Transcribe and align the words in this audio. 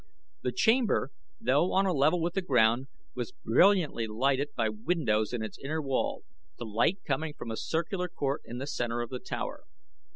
The 0.41 0.51
chamber, 0.51 1.11
though 1.39 1.73
on 1.73 1.85
a 1.85 1.93
level 1.93 2.19
with 2.19 2.33
the 2.33 2.41
ground, 2.41 2.87
was 3.13 3.33
brilliantly 3.43 4.07
lighted 4.07 4.47
by 4.55 4.67
windows 4.67 5.31
in 5.31 5.43
its 5.43 5.59
inner 5.63 5.79
wall, 5.79 6.23
the 6.57 6.65
light 6.65 6.97
coming 7.05 7.35
from 7.35 7.51
a 7.51 7.55
circular 7.55 8.07
court 8.09 8.41
in 8.43 8.57
the 8.57 8.65
center 8.65 9.01
of 9.01 9.11
the 9.11 9.19
tower. 9.19 9.65